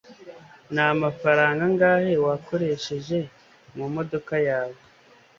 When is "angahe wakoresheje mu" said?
1.69-3.85